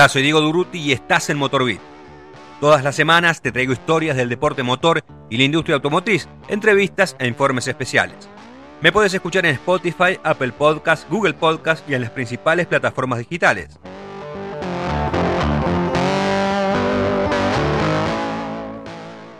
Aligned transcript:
Hola, 0.00 0.08
soy 0.08 0.22
Diego 0.22 0.40
Duruti 0.40 0.78
y 0.78 0.92
estás 0.92 1.28
en 1.28 1.36
Motorbit. 1.36 1.78
Todas 2.58 2.82
las 2.82 2.96
semanas 2.96 3.42
te 3.42 3.52
traigo 3.52 3.74
historias 3.74 4.16
del 4.16 4.30
deporte 4.30 4.62
motor 4.62 5.04
y 5.28 5.36
la 5.36 5.42
industria 5.42 5.74
automotriz, 5.74 6.26
entrevistas 6.48 7.16
e 7.18 7.26
informes 7.26 7.68
especiales. 7.68 8.16
Me 8.80 8.92
puedes 8.92 9.12
escuchar 9.12 9.44
en 9.44 9.56
Spotify, 9.56 10.18
Apple 10.22 10.52
Podcasts, 10.52 11.06
Google 11.10 11.34
Podcasts 11.34 11.84
y 11.86 11.92
en 11.92 12.00
las 12.00 12.12
principales 12.12 12.66
plataformas 12.66 13.18
digitales. 13.18 13.78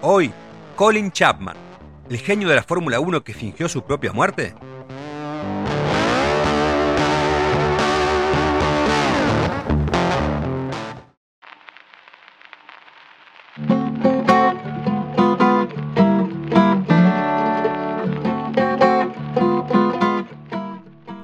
Hoy, 0.03 0.31
Colin 0.77 1.11
Chapman, 1.11 1.57
el 2.11 2.19
genio 2.19 2.51
de 2.51 2.57
la 2.57 2.63
Fórmula 2.63 3.01
1 3.01 3.25
que 3.25 3.33
fingió 3.33 3.67
su 3.67 3.81
propia 3.81 4.13
muerte. 4.13 4.55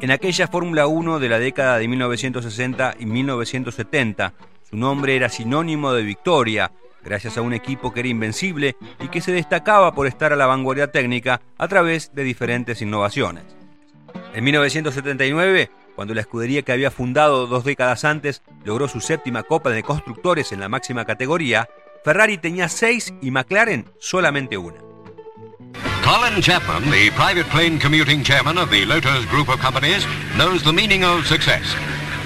En 0.07 0.13
aquella 0.13 0.47
Fórmula 0.47 0.87
1 0.87 1.19
de 1.19 1.29
la 1.29 1.41
década 1.41 1.79
de 1.79 1.89
1960 1.89 2.95
y 3.01 3.07
1970, 3.07 4.35
su 4.63 4.77
nombre 4.77 5.17
era 5.17 5.29
sinónimo 5.29 5.93
de 5.93 6.05
victoria, 6.05 6.71
gracias 7.03 7.37
a 7.37 7.43
un 7.43 7.53
equipo 7.53 7.93
que 7.93 7.99
era 7.99 8.09
invencible 8.09 8.77
y 9.01 9.09
que 9.09 9.21
se 9.21 9.33
destacaba 9.33 9.97
por 9.97 10.07
estar 10.07 10.33
a 10.33 10.37
la 10.37 10.47
vanguardia 10.47 10.93
técnica 10.93 11.41
a 11.59 11.67
través 11.67 12.15
de 12.15 12.23
diferentes 12.23 12.81
innovaciones. 12.83 13.43
En 14.33 14.45
1979, 14.45 15.71
cuando 15.97 16.15
la 16.15 16.21
escudería 16.21 16.63
que 16.63 16.71
había 16.71 16.93
fundado 16.93 17.49
dos 17.49 17.65
décadas 17.65 18.05
antes 18.05 18.43
logró 18.65 18.87
su 18.87 19.01
séptima 19.01 19.43
Copa 19.43 19.71
de 19.71 19.83
Constructores 19.83 20.53
en 20.53 20.61
la 20.61 20.69
máxima 20.69 21.05
categoría, 21.05 21.69
Ferrari 22.05 22.39
tenía 22.39 22.69
seis 22.69 23.13
y 23.21 23.33
McLaren 23.33 23.87
solamente 23.99 24.57
una. 24.57 24.86
Colin 26.07 26.41
Chapman, 26.41 26.89
the 26.89 27.11
private 27.17 27.47
plane 27.47 27.81
commuting 27.81 28.23
chairman 28.23 28.59
of 28.59 28.71
the 28.71 28.85
Lotus 28.85 29.25
Group 29.25 29.49
of 29.49 29.59
Companies, 29.59 30.07
knows 30.37 30.63
the 30.63 30.73
meaning 30.73 31.03
of 31.03 31.27
success. 31.27 31.75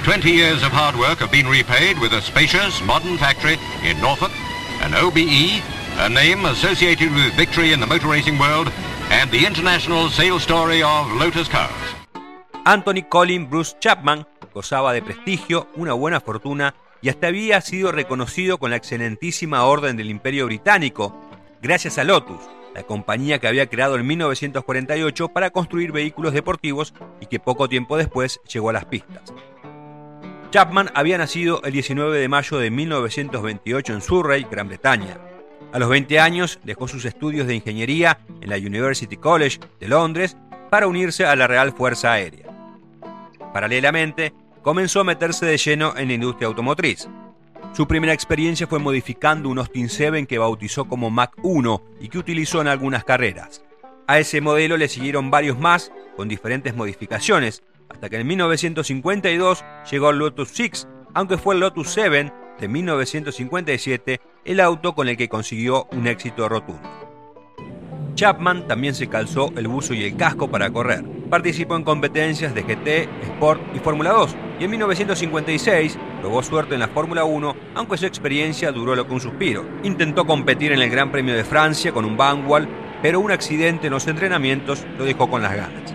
20 0.05 0.31
years 0.31 0.63
of 0.63 0.71
hard 0.71 0.95
work 0.97 1.21
have 1.21 1.33
been 1.33 1.47
repaid 1.49 1.99
with 1.99 2.13
a 2.13 2.21
spacious, 2.21 2.85
modern 2.85 3.17
factory 3.17 3.57
in 3.83 3.99
Norfolk, 4.03 4.33
an 4.83 4.93
OBE, 4.93 5.65
a 5.97 6.11
name 6.11 6.45
associated 6.45 7.11
with 7.15 7.33
victory 7.33 7.73
in 7.73 7.81
the 7.81 7.87
motor 7.87 8.09
racing 8.09 8.39
world, 8.39 8.71
and 9.09 9.31
the 9.31 9.47
international 9.47 10.11
sales 10.11 10.43
story 10.43 10.83
of 10.83 11.11
Lotus 11.13 11.49
Cars. 11.49 11.73
Anthony 12.67 13.01
Colin 13.01 13.49
Bruce 13.49 13.75
Chapman 13.81 14.27
gozaba 14.53 14.93
de 14.93 15.01
prestigio, 15.01 15.69
una 15.77 15.95
buena 15.95 16.21
fortuna 16.21 16.75
y 17.01 17.09
hasta 17.09 17.29
había 17.29 17.63
sido 17.63 17.93
reconocido 17.93 18.59
con 18.59 18.73
la 18.73 18.77
excelentísima 18.77 19.65
Orden 19.65 19.97
del 19.97 20.11
Imperio 20.11 20.45
Británico, 20.45 21.30
gracias 21.63 21.99
a 21.99 22.05
Lotus, 22.05 22.41
la 22.75 22.83
compañía 22.83 23.39
que 23.39 23.49
había 23.49 23.69
creado 23.69 23.97
en 23.97 24.07
1948 24.07 25.29
para 25.29 25.51
construir 25.51 25.93
vehículos 25.93 26.33
deportivos 26.33 26.95
y 27.21 27.27
que 27.27 27.41
poco 27.41 27.69
tiempo 27.69 27.97
después 27.97 28.41
llegó 28.53 28.71
a 28.71 28.75
las 28.75 28.85
pistas. 28.87 29.33
Chapman 30.51 30.91
había 30.95 31.19
nacido 31.19 31.63
el 31.63 31.73
19 31.73 32.19
de 32.19 32.29
mayo 32.29 32.59
de 32.59 32.71
1928 32.71 33.95
en 33.95 34.01
Surrey, 34.01 34.47
Gran 34.51 34.69
Bretaña. 34.69 35.19
A 35.73 35.79
los 35.79 35.89
20 35.89 36.19
años 36.19 36.59
dejó 36.65 36.89
sus 36.89 37.05
estudios 37.05 37.47
de 37.47 37.55
ingeniería 37.55 38.19
en 38.41 38.51
la 38.51 38.57
University 38.57 39.17
College 39.17 39.61
de 39.79 39.89
Londres 39.89 40.37
para 40.69 40.89
unirse 40.89 41.25
a 41.25 41.37
la 41.37 41.47
Real 41.47 41.73
Fuerza 41.73 42.13
Aérea. 42.13 42.47
Paralelamente, 43.53 44.33
comenzó 44.63 45.01
a 45.01 45.05
meterse 45.05 45.47
de 45.47 45.57
lleno 45.57 45.97
en 45.97 46.09
la 46.09 46.15
industria 46.15 46.49
automotriz. 46.49 47.09
Su 47.73 47.87
primera 47.87 48.13
experiencia 48.13 48.67
fue 48.67 48.79
modificando 48.79 49.49
un 49.49 49.59
Austin 49.59 49.89
7 49.89 50.27
que 50.27 50.39
bautizó 50.39 50.87
como 50.87 51.11
Mac 51.11 51.33
1 51.43 51.83
y 52.01 52.09
que 52.09 52.19
utilizó 52.19 52.61
en 52.61 52.69
algunas 52.69 53.05
carreras. 53.05 53.63
A 54.07 54.19
ese 54.19 54.41
modelo 54.41 54.77
le 54.77 54.89
siguieron 54.89 55.31
varios 55.31 55.59
más, 55.59 55.93
con 56.17 56.29
diferentes 56.29 56.75
modificaciones, 56.75 57.63
hasta 57.89 58.09
que 58.09 58.17
en 58.17 58.27
1952 58.27 59.65
llegó 59.91 60.11
el 60.11 60.19
Lotus 60.19 60.49
6, 60.49 60.89
aunque 61.15 61.39
fue 61.39 61.55
el 61.55 61.61
Lotus 61.61 61.91
7 61.91 62.33
de 62.59 62.69
1957 62.69 64.21
el 64.45 64.61
auto 64.61 64.95
con 64.95 65.09
el 65.09 65.17
que 65.17 65.29
consiguió 65.29 65.87
un 65.93 66.07
éxito 66.07 66.49
rotundo. 66.49 67.10
Chapman 68.21 68.69
también 68.69 68.95
se 68.95 69.07
calzó 69.07 69.51
el 69.57 69.67
buzo 69.67 69.95
y 69.95 70.05
el 70.05 70.15
casco 70.15 70.51
para 70.51 70.71
correr. 70.71 71.03
Participó 71.31 71.77
en 71.77 71.85
competencias 71.85 72.55
de 72.55 72.65
GT, 72.65 73.09
Sport 73.23 73.63
y 73.75 73.79
Fórmula 73.79 74.11
2 74.11 74.37
y 74.59 74.65
en 74.65 74.71
1956 74.73 75.99
probó 76.21 76.43
suerte 76.43 76.75
en 76.75 76.81
la 76.81 76.89
Fórmula 76.89 77.25
1, 77.25 77.57
aunque 77.75 77.97
su 77.97 78.05
experiencia 78.05 78.73
duró 78.73 78.95
lo 78.95 79.07
que 79.07 79.15
un 79.15 79.23
suspiro. 79.23 79.65
Intentó 79.85 80.27
competir 80.27 80.73
en 80.73 80.83
el 80.83 80.91
Gran 80.91 81.11
Premio 81.11 81.35
de 81.35 81.45
Francia 81.45 81.93
con 81.93 82.05
un 82.05 82.19
Vanwall, 82.19 82.69
pero 83.01 83.21
un 83.21 83.31
accidente 83.31 83.87
en 83.87 83.95
los 83.95 84.07
entrenamientos 84.07 84.85
lo 84.99 85.07
dejó 85.07 85.31
con 85.31 85.41
las 85.41 85.57
ganas. 85.57 85.95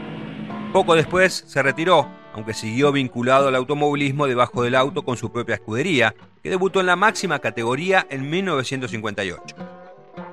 Poco 0.73 0.95
después 0.95 1.43
se 1.45 1.61
retiró, 1.61 2.09
aunque 2.33 2.55
siguió 2.55 2.91
vinculado 2.91 3.49
al 3.49 3.55
automovilismo 3.55 4.25
debajo 4.25 4.63
del 4.63 4.73
auto 4.73 5.03
con 5.03 5.15
su 5.15 5.31
propia 5.31 5.53
escudería, 5.53 6.15
que 6.41 6.49
debutó 6.49 6.79
en 6.79 6.87
la 6.87 6.95
máxima 6.95 7.37
categoría 7.37 8.07
en 8.09 8.27
1958. 8.27 9.84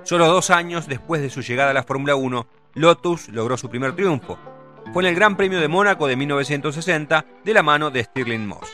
Solo 0.05 0.27
dos 0.27 0.51
años 0.51 0.89
después 0.89 1.23
de 1.23 1.31
su 1.31 1.43
llegada 1.43 1.71
a 1.71 1.75
la 1.75 1.85
Fórmula 1.85 2.17
1, 2.17 2.47
Lotus 2.75 3.29
logró 3.29 3.57
su 3.57 3.71
primer 3.71 3.95
triunfo. 3.95 4.39
Fue 4.93 5.05
en 5.05 5.11
el 5.11 5.15
Gran 5.15 5.37
Premio 5.37 5.61
de 5.61 5.69
Mónaco 5.69 6.07
de 6.07 6.17
1960 6.17 7.25
de 7.45 7.55
la 7.55 7.63
mano 7.63 7.91
de 7.91 8.03
Stirling 8.03 8.47
Moss. 8.47 8.69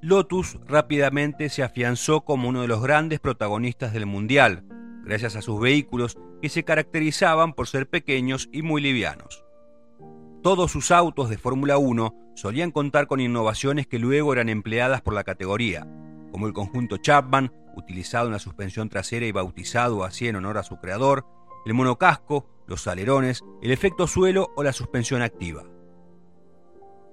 Lotus 0.00 0.58
rápidamente 0.66 1.50
se 1.50 1.62
afianzó 1.62 2.22
como 2.22 2.48
uno 2.48 2.62
de 2.62 2.68
los 2.68 2.82
grandes 2.82 3.20
protagonistas 3.20 3.92
del 3.92 4.06
Mundial, 4.06 4.64
gracias 5.04 5.36
a 5.36 5.42
sus 5.42 5.60
vehículos 5.60 6.16
que 6.40 6.48
se 6.48 6.64
caracterizaban 6.64 7.52
por 7.52 7.66
ser 7.66 7.88
pequeños 7.88 8.48
y 8.52 8.62
muy 8.62 8.80
livianos. 8.80 9.44
Todos 10.42 10.70
sus 10.72 10.90
autos 10.90 11.28
de 11.28 11.36
Fórmula 11.36 11.76
1 11.76 12.32
solían 12.34 12.70
contar 12.70 13.06
con 13.06 13.20
innovaciones 13.20 13.86
que 13.86 13.98
luego 13.98 14.32
eran 14.32 14.48
empleadas 14.48 15.02
por 15.02 15.12
la 15.12 15.24
categoría, 15.24 15.86
como 16.32 16.46
el 16.46 16.54
conjunto 16.54 16.96
Chapman, 16.96 17.52
utilizado 17.76 18.26
en 18.26 18.32
la 18.32 18.38
suspensión 18.38 18.88
trasera 18.88 19.26
y 19.26 19.32
bautizado 19.32 20.04
así 20.04 20.28
en 20.28 20.36
honor 20.36 20.58
a 20.58 20.62
su 20.62 20.78
creador, 20.78 21.26
el 21.66 21.74
monocasco, 21.74 22.46
los 22.66 22.86
alerones, 22.86 23.42
el 23.62 23.70
efecto 23.70 24.06
suelo 24.06 24.50
o 24.56 24.62
la 24.62 24.72
suspensión 24.72 25.22
activa. 25.22 25.64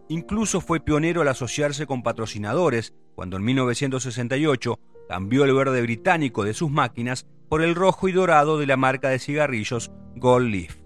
Incluso 0.10 0.62
fue 0.62 0.80
pionero 0.80 1.22
al 1.22 1.28
asociarse 1.28 1.86
con 1.86 2.04
patrocinadores 2.04 2.94
cuando 3.16 3.36
en 3.38 3.44
1968 3.44 4.80
cambió 5.10 5.44
el 5.44 5.54
verde 5.54 5.82
británico 5.82 6.44
de 6.44 6.54
sus 6.54 6.72
máquinas 6.72 7.28
por 7.50 7.62
el 7.62 7.76
rojo 7.76 8.08
y 8.08 8.12
dorado 8.12 8.58
de 8.58 8.66
la 8.66 8.78
marca 8.78 9.10
de 9.10 9.20
cigarrillos 9.20 9.92
Gold 10.16 10.50
Leaf. 10.50 10.78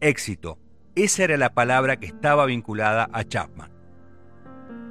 Éxito, 0.00 0.58
esa 0.94 1.24
era 1.24 1.36
la 1.36 1.54
palabra 1.54 1.98
que 1.98 2.06
estaba 2.06 2.46
vinculada 2.46 3.08
a 3.12 3.24
Chapman. 3.24 3.70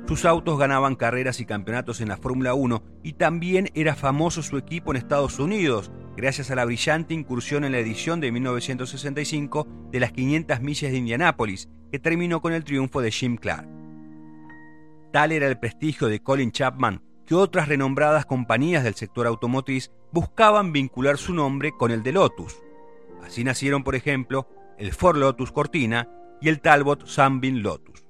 Sus 0.08 0.26
autos 0.26 0.58
ganaban 0.60 0.96
carreras 0.96 1.40
y 1.40 1.46
campeonatos 1.46 2.02
en 2.02 2.10
la 2.10 2.18
Fórmula 2.18 2.54
1 2.54 2.84
y 3.04 3.14
también 3.14 3.70
era 3.76 3.96
famoso 3.96 4.42
su 4.42 4.58
equipo 4.58 4.92
en 4.92 4.98
Estados 4.98 5.40
Unidos, 5.40 5.92
gracias 6.18 6.52
a 6.52 6.56
la 6.56 6.66
brillante 6.66 7.14
incursión 7.14 7.64
en 7.64 7.72
la 7.72 7.80
edición 7.80 8.20
de 8.20 8.32
1965 8.32 9.68
de 9.92 10.00
las 10.00 10.12
500 10.12 10.60
millas 10.62 10.92
de 10.92 10.98
Indianápolis, 10.98 11.70
que 11.92 12.00
terminó 12.00 12.42
con 12.42 12.52
el 12.52 12.64
triunfo 12.64 13.02
de 13.02 13.12
Jim 13.12 13.38
Clark. 13.38 13.68
Tal 15.14 15.32
era 15.32 15.48
el 15.48 15.60
prestigio 15.60 16.08
de 16.08 16.22
Colin 16.22 16.52
Chapman 16.52 17.02
que 17.32 17.36
otras 17.36 17.70
renombradas 17.70 18.26
compañías 18.26 18.84
del 18.84 18.96
sector 18.96 19.26
automotriz 19.26 19.90
buscaban 20.12 20.74
vincular 20.74 21.18
su 21.18 21.34
nombre 21.34 21.72
con 21.72 21.90
el 21.90 22.04
de 22.04 22.12
Lotus. 22.12 22.62
Así 23.24 23.46
nacieron, 23.46 23.86
por 23.86 23.96
ejemplo, 23.96 24.50
el 24.78 24.92
Ford 24.92 25.16
Lotus 25.16 25.54
Cortina 25.54 26.10
y 26.42 26.50
el 26.50 26.60
Talbot 26.60 27.08
Sunbeam 27.08 27.60
Lotus. 27.60 28.04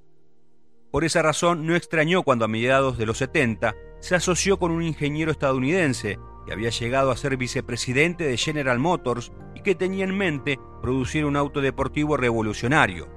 Por 0.89 1.03
esa 1.03 1.21
razón 1.21 1.67
no 1.67 1.75
extrañó 1.75 2.23
cuando 2.23 2.45
a 2.45 2.47
mediados 2.47 2.97
de 2.97 3.05
los 3.05 3.19
70 3.19 3.75
se 3.99 4.15
asoció 4.15 4.57
con 4.57 4.71
un 4.71 4.81
ingeniero 4.81 5.31
estadounidense 5.31 6.17
que 6.47 6.53
había 6.53 6.71
llegado 6.71 7.11
a 7.11 7.15
ser 7.15 7.37
vicepresidente 7.37 8.23
de 8.23 8.37
General 8.37 8.79
Motors 8.79 9.31
y 9.53 9.61
que 9.61 9.75
tenía 9.75 10.03
en 10.03 10.17
mente 10.17 10.57
producir 10.81 11.25
un 11.25 11.35
auto 11.35 11.61
deportivo 11.61 12.17
revolucionario. 12.17 13.07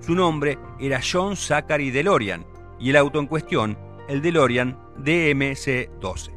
Su 0.00 0.14
nombre 0.14 0.58
era 0.78 1.00
John 1.00 1.36
Zachary 1.36 1.90
DeLorean 1.90 2.44
y 2.78 2.90
el 2.90 2.96
auto 2.96 3.18
en 3.18 3.28
cuestión, 3.28 3.78
el 4.08 4.22
DeLorean 4.22 4.78
DMC-12. 4.98 6.34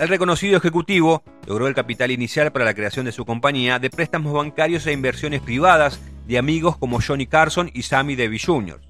El 0.00 0.08
reconocido 0.08 0.56
ejecutivo 0.56 1.22
logró 1.46 1.66
el 1.66 1.74
capital 1.74 2.10
inicial 2.10 2.52
para 2.52 2.64
la 2.64 2.72
creación 2.72 3.04
de 3.04 3.12
su 3.12 3.26
compañía 3.26 3.78
de 3.78 3.90
préstamos 3.90 4.32
bancarios 4.32 4.86
e 4.86 4.92
inversiones 4.92 5.42
privadas 5.42 6.00
de 6.26 6.38
amigos 6.38 6.78
como 6.78 7.02
Johnny 7.02 7.26
Carson 7.26 7.70
y 7.74 7.82
Sammy 7.82 8.16
Davis 8.16 8.46
Jr. 8.46 8.80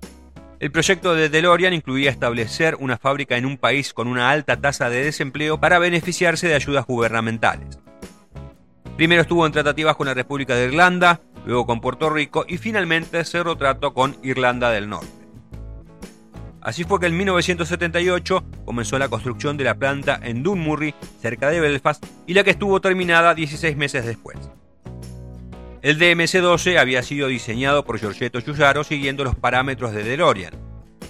El 0.61 0.71
proyecto 0.71 1.15
de 1.15 1.31
DeLorean 1.31 1.73
incluía 1.73 2.11
establecer 2.11 2.77
una 2.81 2.99
fábrica 2.99 3.39
en 3.39 3.47
un 3.47 3.57
país 3.57 3.95
con 3.95 4.07
una 4.07 4.31
alta 4.31 4.61
tasa 4.61 4.91
de 4.91 5.03
desempleo 5.03 5.59
para 5.59 5.79
beneficiarse 5.79 6.49
de 6.49 6.55
ayudas 6.55 6.85
gubernamentales. 6.85 7.79
Primero 8.99 9.23
estuvo 9.23 9.47
en 9.47 9.53
tratativas 9.53 9.97
con 9.97 10.07
la 10.07 10.13
República 10.13 10.55
de 10.55 10.67
Irlanda, 10.67 11.23
luego 11.47 11.65
con 11.65 11.81
Puerto 11.81 12.11
Rico 12.11 12.45
y 12.47 12.59
finalmente 12.59 13.25
cerró 13.25 13.57
trato 13.57 13.95
con 13.95 14.19
Irlanda 14.23 14.71
del 14.71 14.91
Norte. 14.91 15.09
Así 16.61 16.85
fue 16.85 17.01
que 17.01 17.07
en 17.07 17.17
1978 17.17 18.45
comenzó 18.67 18.99
la 18.99 19.09
construcción 19.09 19.57
de 19.57 19.65
la 19.65 19.77
planta 19.77 20.21
en 20.23 20.43
Dunmurry, 20.43 20.95
cerca 21.23 21.49
de 21.49 21.61
Belfast, 21.61 22.05
y 22.27 22.35
la 22.35 22.45
que 22.45 22.51
estuvo 22.51 22.83
terminada 22.83 23.35
16 23.35 23.79
meses 23.79 24.05
después. 24.05 24.37
El 25.83 25.99
DMC-12 25.99 26.79
había 26.79 27.03
sido 27.03 27.29
diseñado 27.29 27.87
por 27.87 27.99
Giorgetto 27.99 28.39
Giugiaro 28.41 28.85
siguiendo 28.85 29.25
los 29.25 29.35
parámetros 29.35 29.93
de 29.93 30.05
DeLorean, 30.05 30.53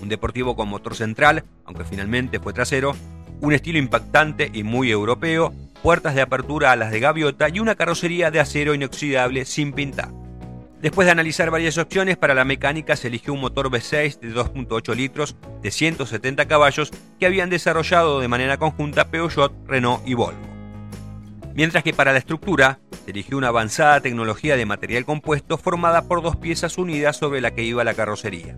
un 0.01 0.09
deportivo 0.09 0.55
con 0.55 0.69
motor 0.69 0.95
central, 0.95 1.43
aunque 1.65 1.85
finalmente 1.85 2.39
fue 2.39 2.53
trasero, 2.53 2.95
un 3.41 3.53
estilo 3.53 3.81
impactante 3.81 4.49
y 4.53 4.63
muy 4.63 4.93
europeo, 4.93 5.53
puertas 5.83 6.15
de 6.15 6.23
apertura 6.23 6.71
a 6.71 6.77
las 6.77 6.93
de 6.93 7.01
gaviota 7.01 7.49
y 7.49 7.59
una 7.59 7.75
carrocería 7.75 8.31
de 8.31 8.39
acero 8.39 8.73
inoxidable 8.73 9.45
sin 9.45 9.73
pintar. 9.73 10.13
Después 10.81 11.05
de 11.07 11.13
analizar 11.13 11.51
varias 11.51 11.77
opciones 11.77 12.17
para 12.17 12.35
la 12.35 12.45
mecánica, 12.45 12.95
se 12.95 13.09
eligió 13.09 13.33
un 13.33 13.41
motor 13.41 13.71
V6 13.71 14.21
de 14.21 14.33
2.8 14.33 14.95
litros 14.95 15.37
de 15.63 15.73
170 15.73 16.47
caballos 16.47 16.93
que 17.19 17.27
habían 17.27 17.51
desarrollado 17.51 18.21
de 18.21 18.29
manera 18.29 18.57
conjunta 18.57 19.11
Peugeot, 19.11 19.53
Renault 19.67 20.07
y 20.07 20.15
Volvo. 20.15 20.49
Mientras 21.55 21.83
que 21.83 21.93
para 21.93 22.13
la 22.13 22.19
estructura, 22.19 22.79
se 23.11 23.19
eligió 23.19 23.37
una 23.37 23.49
avanzada 23.49 24.01
tecnología 24.01 24.57
de 24.57 24.67
material 24.67 25.05
compuesto 25.05 25.59
formada 25.59 26.03
por 26.03 26.23
dos 26.23 26.37
piezas 26.37 26.79
unidas 26.79 27.17
sobre 27.17 27.41
la 27.41 27.51
que 27.51 27.65
iba 27.65 27.83
la 27.83 27.95
carrocería. 27.95 28.57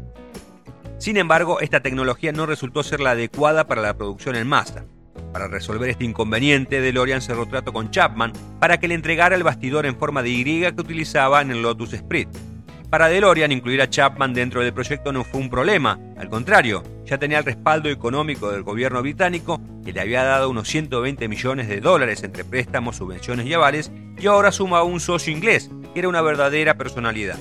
Sin 0.98 1.16
embargo, 1.16 1.60
esta 1.60 1.80
tecnología 1.80 2.32
no 2.32 2.44
resultó 2.44 2.82
ser 2.82 3.00
la 3.00 3.12
adecuada 3.12 3.66
para 3.66 3.80
la 3.80 3.96
producción 3.96 4.36
en 4.36 4.46
masa, 4.46 4.84
para 5.32 5.48
resolver 5.48 5.88
este 5.88 6.04
inconveniente, 6.04 6.82
DeLorean 6.82 7.22
cerró 7.22 7.46
trato 7.46 7.72
con 7.72 7.90
Chapman 7.90 8.34
para 8.60 8.78
que 8.78 8.88
le 8.88 8.94
entregara 8.94 9.36
el 9.36 9.42
bastidor 9.42 9.86
en 9.86 9.96
forma 9.96 10.22
de 10.22 10.28
Y 10.28 10.44
que 10.44 10.74
utilizaba 10.76 11.40
en 11.40 11.50
el 11.50 11.62
Lotus 11.62 11.94
Sprint. 11.94 12.51
Para 12.92 13.08
DeLorean, 13.08 13.52
incluir 13.52 13.80
a 13.80 13.88
Chapman 13.88 14.34
dentro 14.34 14.60
del 14.60 14.74
proyecto 14.74 15.14
no 15.14 15.24
fue 15.24 15.40
un 15.40 15.48
problema, 15.48 15.98
al 16.18 16.28
contrario, 16.28 16.82
ya 17.06 17.16
tenía 17.16 17.38
el 17.38 17.44
respaldo 17.46 17.88
económico 17.88 18.52
del 18.52 18.64
gobierno 18.64 19.00
británico, 19.00 19.62
que 19.82 19.94
le 19.94 20.02
había 20.02 20.24
dado 20.24 20.50
unos 20.50 20.68
120 20.68 21.26
millones 21.26 21.68
de 21.68 21.80
dólares 21.80 22.22
entre 22.22 22.44
préstamos, 22.44 22.96
subvenciones 22.96 23.46
y 23.46 23.54
avales, 23.54 23.90
y 24.18 24.26
ahora 24.26 24.52
sumaba 24.52 24.84
un 24.84 25.00
socio 25.00 25.32
inglés, 25.32 25.70
que 25.94 26.00
era 26.00 26.08
una 26.10 26.20
verdadera 26.20 26.74
personalidad. 26.74 27.38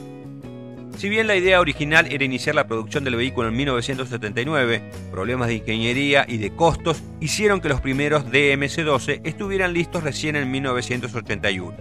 Si 0.96 1.10
bien 1.10 1.28
la 1.28 1.36
idea 1.36 1.60
original 1.60 2.08
era 2.10 2.24
iniciar 2.24 2.56
la 2.56 2.68
producción 2.68 3.04
del 3.04 3.18
vehículo 3.18 3.50
en 3.50 3.58
1979, 3.58 4.82
problemas 5.12 5.50
de 5.50 5.56
ingeniería 5.56 6.24
y 6.30 6.38
de 6.38 6.56
costos 6.56 7.04
hicieron 7.20 7.60
que 7.60 7.68
los 7.68 7.82
primeros 7.82 8.26
DMC-12 8.26 9.20
estuvieran 9.26 9.74
listos 9.74 10.02
recién 10.02 10.38
en 10.38 10.50
1981. 10.50 11.76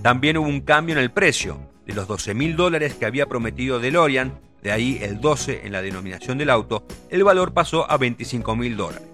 También 0.00 0.38
hubo 0.38 0.48
un 0.48 0.62
cambio 0.62 0.94
en 0.94 1.02
el 1.02 1.10
precio. 1.10 1.67
De 1.88 1.94
los 1.94 2.06
12 2.06 2.34
mil 2.34 2.54
dólares 2.54 2.92
que 2.92 3.06
había 3.06 3.24
prometido 3.24 3.80
DeLorean, 3.80 4.38
de 4.62 4.72
ahí 4.72 4.98
el 5.00 5.22
12 5.22 5.62
en 5.64 5.72
la 5.72 5.80
denominación 5.80 6.36
del 6.36 6.50
auto, 6.50 6.84
el 7.08 7.24
valor 7.24 7.54
pasó 7.54 7.90
a 7.90 7.96
25 7.96 8.56
mil 8.56 8.76
dólares. 8.76 9.08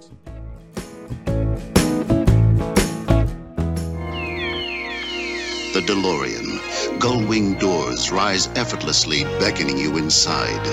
The 5.72 5.82
DeLorean. 5.86 6.98
Gull-wing 6.98 7.60
doors 7.60 8.10
rise 8.10 8.50
effortlessly, 8.56 9.22
beckoning 9.38 9.78
you 9.78 9.96
inside. 9.96 10.64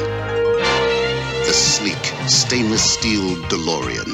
The 1.45 1.53
sleek, 1.53 2.03
stainless 2.27 2.81
steel 2.81 3.35
DeLorean. 3.49 4.11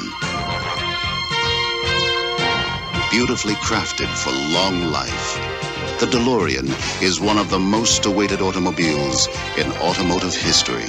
Beautifully 3.10 3.54
crafted 3.54 4.08
for 4.08 4.30
long 4.52 4.92
life. 4.92 5.57
The 5.98 6.06
DeLorean 6.06 6.68
is 7.02 7.20
one 7.20 7.38
of 7.38 7.50
the 7.50 7.58
most 7.58 8.06
awaited 8.06 8.40
automobiles 8.40 9.28
in 9.56 9.66
automotive 9.82 10.32
history. 10.32 10.86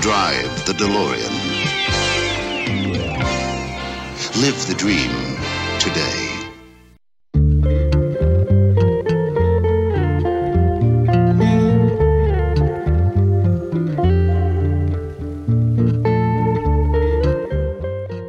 Drive 0.00 0.64
the 0.64 0.72
DeLorean. 0.72 1.34
Live 4.40 4.66
the 4.66 4.74
dream 4.74 5.10
today. 5.78 6.28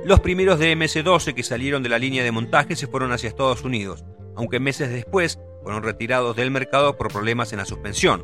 Los 0.03 0.19
primeros 0.19 0.59
de 0.59 0.75
MS-12 0.75 1.33
que 1.33 1.43
salieron 1.43 1.81
de 1.81 1.87
la 1.87 1.97
línea 1.97 2.25
de 2.25 2.33
montaje 2.33 2.75
se 2.75 2.87
fueron 2.87 3.13
hacia 3.13 3.29
Estados 3.29 3.63
Unidos, 3.63 4.03
aunque 4.35 4.59
meses 4.59 4.89
después 4.89 5.39
fueron 5.63 5.83
retirados 5.83 6.35
del 6.35 6.51
mercado 6.51 6.97
por 6.97 7.11
problemas 7.11 7.51
en 7.51 7.59
la 7.59 7.65
suspensión. 7.65 8.23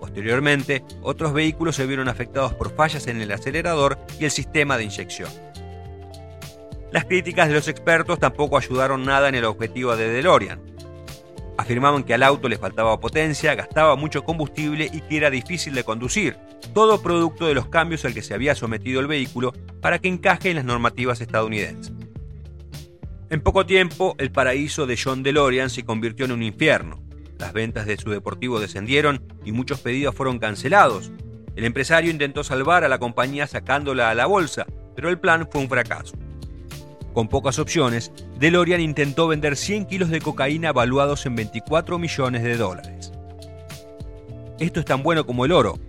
Posteriormente, 0.00 0.84
otros 1.02 1.32
vehículos 1.32 1.76
se 1.76 1.86
vieron 1.86 2.08
afectados 2.08 2.54
por 2.54 2.74
fallas 2.74 3.06
en 3.06 3.20
el 3.20 3.32
acelerador 3.32 3.98
y 4.18 4.24
el 4.24 4.30
sistema 4.30 4.76
de 4.76 4.84
inyección. 4.84 5.30
Las 6.92 7.04
críticas 7.04 7.48
de 7.48 7.54
los 7.54 7.68
expertos 7.68 8.18
tampoco 8.18 8.56
ayudaron 8.56 9.04
nada 9.04 9.28
en 9.28 9.34
el 9.34 9.44
objetivo 9.44 9.96
de 9.96 10.08
DeLorean. 10.08 10.60
Afirmaban 11.58 12.04
que 12.04 12.14
al 12.14 12.22
auto 12.22 12.48
le 12.48 12.58
faltaba 12.58 13.00
potencia, 13.00 13.54
gastaba 13.54 13.96
mucho 13.96 14.24
combustible 14.24 14.88
y 14.92 15.00
que 15.00 15.16
era 15.16 15.30
difícil 15.30 15.74
de 15.74 15.84
conducir, 15.84 16.36
todo 16.74 17.02
producto 17.02 17.46
de 17.46 17.54
los 17.54 17.68
cambios 17.68 18.04
al 18.04 18.14
que 18.14 18.22
se 18.22 18.34
había 18.34 18.54
sometido 18.54 19.00
el 19.00 19.06
vehículo 19.06 19.52
para 19.80 19.98
que 19.98 20.08
encaje 20.08 20.50
en 20.50 20.56
las 20.56 20.64
normativas 20.64 21.20
estadounidenses. 21.20 21.95
En 23.28 23.40
poco 23.40 23.66
tiempo, 23.66 24.14
el 24.18 24.30
paraíso 24.30 24.86
de 24.86 24.96
John 24.96 25.24
DeLorean 25.24 25.68
se 25.68 25.84
convirtió 25.84 26.26
en 26.26 26.32
un 26.32 26.44
infierno. 26.44 27.02
Las 27.38 27.52
ventas 27.52 27.84
de 27.84 27.96
su 27.96 28.10
deportivo 28.10 28.60
descendieron 28.60 29.20
y 29.44 29.50
muchos 29.50 29.80
pedidos 29.80 30.14
fueron 30.14 30.38
cancelados. 30.38 31.10
El 31.56 31.64
empresario 31.64 32.12
intentó 32.12 32.44
salvar 32.44 32.84
a 32.84 32.88
la 32.88 33.00
compañía 33.00 33.48
sacándola 33.48 34.10
a 34.10 34.14
la 34.14 34.26
bolsa, 34.26 34.64
pero 34.94 35.08
el 35.08 35.18
plan 35.18 35.48
fue 35.50 35.60
un 35.60 35.68
fracaso. 35.68 36.16
Con 37.14 37.28
pocas 37.28 37.58
opciones, 37.58 38.12
DeLorean 38.38 38.80
intentó 38.80 39.26
vender 39.26 39.56
100 39.56 39.86
kilos 39.86 40.10
de 40.10 40.20
cocaína 40.20 40.72
valuados 40.72 41.26
en 41.26 41.34
24 41.34 41.98
millones 41.98 42.44
de 42.44 42.56
dólares. 42.56 43.10
Esto 44.60 44.78
es 44.78 44.86
tan 44.86 45.02
bueno 45.02 45.26
como 45.26 45.44
el 45.44 45.52
oro, 45.52 45.80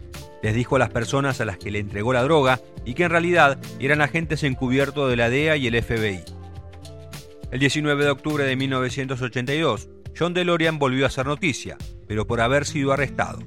les 0.41 0.55
dijo 0.55 0.75
a 0.75 0.79
las 0.79 0.89
personas 0.89 1.39
a 1.39 1.45
las 1.45 1.57
que 1.57 1.69
le 1.69 1.79
entregó 1.79 2.13
la 2.13 2.23
droga 2.23 2.59
y 2.83 2.95
que 2.95 3.03
en 3.03 3.11
realidad 3.11 3.59
eran 3.79 4.01
agentes 4.01 4.43
encubiertos 4.43 5.09
de 5.09 5.17
la 5.17 5.29
DEA 5.29 5.55
y 5.57 5.67
el 5.67 5.83
FBI. 5.83 6.36
El 7.49 7.59
19 7.59 8.03
de 8.03 8.09
octubre 8.09 8.43
de 8.43 8.57
1982, 8.57 9.89
John 10.17 10.33
DeLorean 10.33 10.79
volvió 10.79 11.05
a 11.05 11.07
hacer 11.07 11.25
noticia, 11.25 11.77
pero 12.05 12.27
por 12.27 12.41
haber 12.41 12.65
sido 12.65 12.91
arrestado. 12.91 13.39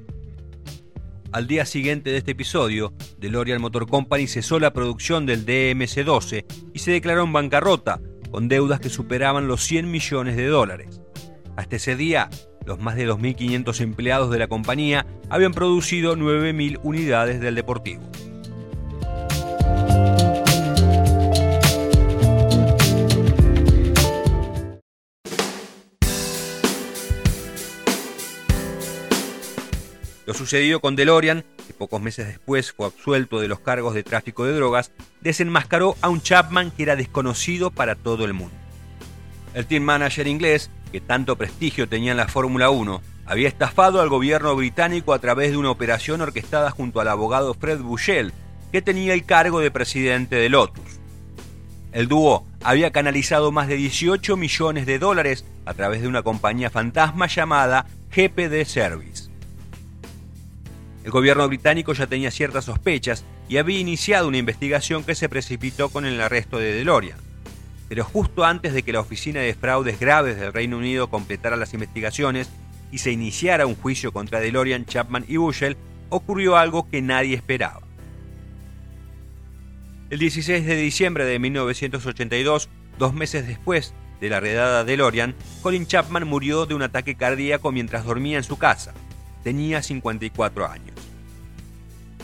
Al 1.31 1.45
día 1.45 1.65
siguiente 1.65 2.09
de 2.09 2.17
este 2.17 2.31
episodio, 2.31 2.93
DeLorean 3.19 3.61
Motor 3.61 3.87
Company 3.87 4.25
cesó 4.25 4.59
la 4.59 4.73
producción 4.73 5.27
del 5.27 5.45
DMC-12 5.45 6.45
y 6.73 6.79
se 6.79 6.91
declaró 6.91 7.23
en 7.23 7.33
bancarrota, 7.33 8.01
con 8.31 8.47
deudas 8.47 8.79
que 8.79 8.89
superaban 8.89 9.47
los 9.47 9.63
100 9.63 9.91
millones 9.91 10.35
de 10.35 10.47
dólares. 10.47 11.01
Hasta 11.55 11.75
ese 11.75 11.95
día, 11.95 12.29
los 12.65 12.79
más 12.79 12.95
de 12.95 13.07
2.500 13.07 13.81
empleados 13.81 14.31
de 14.31 14.39
la 14.39 14.47
compañía 14.47 15.05
habían 15.29 15.53
producido 15.53 16.17
9.000 16.17 16.79
unidades 16.81 17.39
del 17.39 17.53
Deportivo. 17.53 18.01
Sucedido 30.41 30.79
con 30.79 30.95
DeLorean, 30.95 31.45
que 31.67 31.73
pocos 31.73 32.01
meses 32.01 32.27
después 32.27 32.71
fue 32.71 32.87
absuelto 32.87 33.39
de 33.39 33.47
los 33.47 33.59
cargos 33.59 33.93
de 33.93 34.03
tráfico 34.03 34.45
de 34.45 34.53
drogas, 34.53 34.91
desenmascaró 35.21 35.95
a 36.01 36.09
un 36.09 36.21
Chapman 36.21 36.71
que 36.71 36.83
era 36.83 36.95
desconocido 36.95 37.71
para 37.71 37.95
todo 37.95 38.25
el 38.25 38.33
mundo. 38.33 38.55
El 39.53 39.67
team 39.67 39.83
manager 39.83 40.27
inglés 40.27 40.71
que 40.91 41.01
tanto 41.01 41.37
prestigio 41.37 41.87
tenía 41.87 42.11
en 42.11 42.17
la 42.17 42.27
Fórmula 42.27 42.69
1, 42.69 43.01
había 43.25 43.47
estafado 43.47 44.01
al 44.01 44.09
gobierno 44.09 44.55
británico 44.55 45.13
a 45.13 45.19
través 45.19 45.51
de 45.51 45.57
una 45.57 45.71
operación 45.71 46.21
orquestada 46.21 46.69
junto 46.69 46.99
al 46.99 47.07
abogado 47.07 47.53
Fred 47.53 47.79
Bushell, 47.79 48.33
que 48.71 48.81
tenía 48.81 49.13
el 49.13 49.25
cargo 49.25 49.59
de 49.59 49.71
presidente 49.71 50.35
de 50.35 50.49
Lotus. 50.49 50.99
El 51.93 52.07
dúo 52.07 52.45
había 52.63 52.91
canalizado 52.91 53.51
más 53.51 53.67
de 53.67 53.75
18 53.75 54.37
millones 54.37 54.85
de 54.85 54.99
dólares 54.99 55.45
a 55.65 55.73
través 55.73 56.01
de 56.01 56.07
una 56.07 56.23
compañía 56.23 56.69
fantasma 56.69 57.27
llamada 57.27 57.85
GPD 58.15 58.65
Service. 58.65 59.20
El 61.03 61.11
gobierno 61.11 61.47
británico 61.47 61.93
ya 61.93 62.07
tenía 62.07 62.29
ciertas 62.29 62.65
sospechas 62.65 63.25
y 63.49 63.57
había 63.57 63.79
iniciado 63.79 64.27
una 64.27 64.37
investigación 64.37 65.03
que 65.03 65.15
se 65.15 65.29
precipitó 65.29 65.89
con 65.89 66.05
el 66.05 66.21
arresto 66.21 66.57
de 66.57 66.73
DeLorean. 66.73 67.17
pero 67.89 68.05
justo 68.05 68.45
antes 68.45 68.73
de 68.73 68.83
que 68.83 68.93
la 68.93 69.01
Oficina 69.01 69.41
de 69.41 69.53
Fraudes 69.53 69.99
Graves 69.99 70.39
del 70.39 70.53
Reino 70.53 70.77
Unido 70.77 71.09
completara 71.09 71.57
las 71.57 71.73
investigaciones 71.73 72.49
y 72.89 72.99
se 72.99 73.11
iniciara 73.11 73.65
un 73.65 73.75
juicio 73.75 74.13
contra 74.13 74.39
DeLorean, 74.39 74.85
Chapman 74.85 75.25
y 75.27 75.35
Bushell, 75.35 75.75
ocurrió 76.09 76.55
algo 76.55 76.89
que 76.89 77.01
nadie 77.01 77.35
esperaba. 77.35 77.81
El 80.09 80.19
16 80.19 80.65
de 80.65 80.75
diciembre 80.75 81.25
de 81.25 81.39
1982, 81.39 82.69
dos 82.97 83.13
meses 83.13 83.47
después 83.47 83.93
de 84.21 84.29
la 84.29 84.39
redada 84.39 84.83
DeLorean, 84.83 85.35
Colin 85.61 85.87
Chapman 85.87 86.27
murió 86.27 86.65
de 86.65 86.75
un 86.75 86.83
ataque 86.83 87.15
cardíaco 87.15 87.71
mientras 87.71 88.05
dormía 88.05 88.37
en 88.37 88.43
su 88.43 88.57
casa. 88.57 88.93
Tenía 89.43 89.81
54 89.81 90.67
años. 90.67 90.95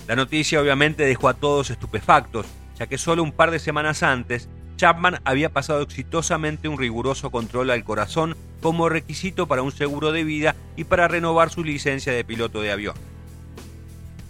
La 0.07 0.15
noticia 0.15 0.61
obviamente 0.61 1.03
dejó 1.03 1.29
a 1.29 1.33
todos 1.33 1.69
estupefactos, 1.69 2.45
ya 2.77 2.87
que 2.87 2.97
solo 2.97 3.23
un 3.23 3.31
par 3.31 3.51
de 3.51 3.59
semanas 3.59 4.03
antes 4.03 4.47
Chapman 4.77 5.19
había 5.25 5.49
pasado 5.49 5.81
exitosamente 5.81 6.67
un 6.67 6.77
riguroso 6.77 7.31
control 7.31 7.71
al 7.71 7.83
corazón 7.83 8.37
como 8.61 8.89
requisito 8.89 9.47
para 9.47 9.63
un 9.63 9.71
seguro 9.71 10.11
de 10.11 10.23
vida 10.23 10.55
y 10.75 10.83
para 10.83 11.07
renovar 11.07 11.49
su 11.49 11.63
licencia 11.63 12.13
de 12.13 12.23
piloto 12.23 12.61
de 12.61 12.71
avión. 12.71 12.95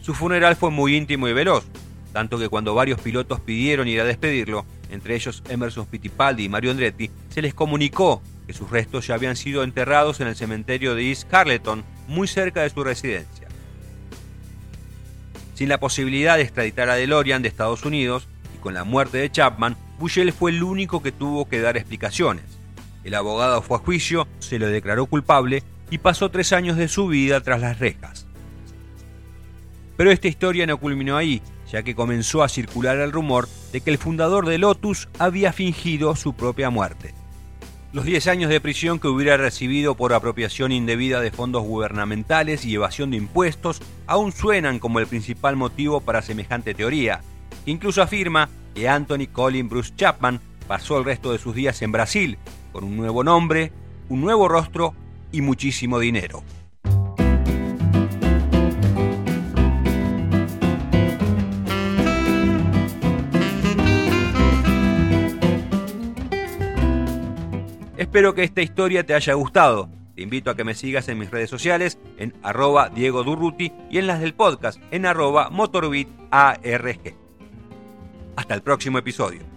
Su 0.01 0.13
funeral 0.13 0.55
fue 0.55 0.71
muy 0.71 0.95
íntimo 0.95 1.27
y 1.27 1.33
veloz, 1.33 1.65
tanto 2.13 2.39
que 2.39 2.47
cuando 2.47 2.73
varios 2.73 2.99
pilotos 3.01 3.41
pidieron 3.41 3.89
ir 3.89 3.99
a 3.99 4.05
despedirlo, 4.05 4.65
entre 4.89 5.15
ellos 5.15 5.43
Emerson 5.49 5.85
Fittipaldi 5.85 6.45
y 6.45 6.49
Mario 6.49 6.71
Andretti, 6.71 7.11
se 7.29 7.41
les 7.41 7.53
comunicó 7.53 8.21
que 8.47 8.53
sus 8.53 8.71
restos 8.71 9.05
ya 9.05 9.15
habían 9.15 9.35
sido 9.35 9.63
enterrados 9.63 10.21
en 10.21 10.27
el 10.27 10.35
cementerio 10.35 10.95
de 10.95 11.09
East 11.09 11.29
Carleton, 11.29 11.83
muy 12.07 12.29
cerca 12.29 12.61
de 12.61 12.69
su 12.69 12.81
residencia. 12.81 13.49
Sin 15.53 15.67
la 15.67 15.79
posibilidad 15.79 16.37
de 16.37 16.43
extraditar 16.43 16.89
a 16.89 16.95
DeLorean 16.95 17.41
de 17.41 17.49
Estados 17.49 17.83
Unidos 17.83 18.27
y 18.55 18.59
con 18.59 18.73
la 18.73 18.85
muerte 18.85 19.17
de 19.17 19.29
Chapman, 19.29 19.75
Bushell 19.99 20.31
fue 20.31 20.51
el 20.51 20.63
único 20.63 21.03
que 21.03 21.11
tuvo 21.11 21.49
que 21.49 21.59
dar 21.59 21.75
explicaciones. 21.75 22.45
El 23.03 23.15
abogado 23.15 23.61
fue 23.61 23.77
a 23.77 23.79
juicio, 23.81 24.27
se 24.39 24.59
lo 24.59 24.67
declaró 24.67 25.07
culpable 25.07 25.63
y 25.89 25.97
pasó 25.97 26.29
tres 26.31 26.53
años 26.53 26.77
de 26.77 26.87
su 26.87 27.07
vida 27.07 27.41
tras 27.41 27.59
las 27.59 27.79
rejas. 27.79 28.27
Pero 29.97 30.11
esta 30.11 30.27
historia 30.27 30.65
no 30.67 30.77
culminó 30.77 31.17
ahí, 31.17 31.41
ya 31.69 31.83
que 31.83 31.95
comenzó 31.95 32.43
a 32.43 32.49
circular 32.49 32.97
el 32.99 33.11
rumor 33.11 33.49
de 33.73 33.81
que 33.81 33.89
el 33.89 33.97
fundador 33.97 34.45
de 34.45 34.57
Lotus 34.57 35.09
había 35.19 35.51
fingido 35.51 36.15
su 36.15 36.33
propia 36.33 36.69
muerte. 36.69 37.13
Los 37.97 38.05
10 38.05 38.27
años 38.27 38.51
de 38.51 38.61
prisión 38.61 38.99
que 38.99 39.07
hubiera 39.07 39.37
recibido 39.37 39.95
por 39.95 40.13
apropiación 40.13 40.71
indebida 40.71 41.19
de 41.19 41.31
fondos 41.31 41.63
gubernamentales 41.63 42.63
y 42.63 42.75
evasión 42.75 43.09
de 43.09 43.17
impuestos 43.17 43.81
aún 44.05 44.31
suenan 44.31 44.77
como 44.77 44.99
el 44.99 45.07
principal 45.07 45.55
motivo 45.55 45.99
para 45.99 46.21
semejante 46.21 46.75
teoría, 46.75 47.21
incluso 47.65 48.03
afirma 48.03 48.49
que 48.75 48.87
Anthony 48.87 49.25
Colin 49.33 49.67
Bruce 49.67 49.95
Chapman 49.95 50.39
pasó 50.67 50.99
el 50.99 51.05
resto 51.05 51.31
de 51.31 51.39
sus 51.39 51.55
días 51.55 51.81
en 51.81 51.91
Brasil, 51.91 52.37
con 52.71 52.83
un 52.83 52.97
nuevo 52.97 53.23
nombre, 53.23 53.71
un 54.09 54.21
nuevo 54.21 54.47
rostro 54.47 54.93
y 55.31 55.41
muchísimo 55.41 55.97
dinero. 55.97 56.43
Espero 67.97 68.35
que 68.35 68.43
esta 68.43 68.61
historia 68.61 69.03
te 69.03 69.15
haya 69.15 69.33
gustado. 69.33 69.89
Te 70.15 70.21
invito 70.21 70.51
a 70.51 70.55
que 70.55 70.63
me 70.63 70.75
sigas 70.75 71.09
en 71.09 71.17
mis 71.17 71.31
redes 71.31 71.49
sociales 71.49 71.97
en 72.17 72.33
arroba 72.43 72.89
Diego 72.89 73.23
Durruti 73.23 73.73
y 73.89 73.97
en 73.97 74.05
las 74.05 74.19
del 74.19 74.35
podcast 74.35 74.79
en 74.91 75.07
arroba 75.07 75.49
MotorbitARG. 75.49 77.15
Hasta 78.35 78.53
el 78.53 78.61
próximo 78.61 78.99
episodio. 78.99 79.56